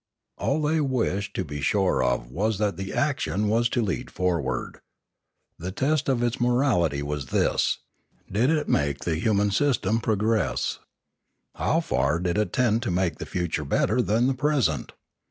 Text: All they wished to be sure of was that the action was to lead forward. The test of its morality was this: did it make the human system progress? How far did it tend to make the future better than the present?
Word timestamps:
All 0.39 0.63
they 0.63 0.81
wished 0.81 1.35
to 1.35 1.45
be 1.45 1.61
sure 1.61 2.03
of 2.03 2.31
was 2.31 2.57
that 2.57 2.75
the 2.75 2.91
action 2.91 3.47
was 3.49 3.69
to 3.69 3.83
lead 3.83 4.09
forward. 4.09 4.79
The 5.59 5.71
test 5.71 6.09
of 6.09 6.23
its 6.23 6.41
morality 6.41 7.03
was 7.03 7.27
this: 7.27 7.77
did 8.31 8.49
it 8.49 8.67
make 8.67 9.01
the 9.03 9.17
human 9.17 9.51
system 9.51 9.99
progress? 9.99 10.79
How 11.53 11.81
far 11.81 12.17
did 12.19 12.39
it 12.39 12.51
tend 12.51 12.81
to 12.81 12.89
make 12.89 13.19
the 13.19 13.27
future 13.27 13.63
better 13.63 14.01
than 14.01 14.25
the 14.25 14.33
present? 14.33 14.93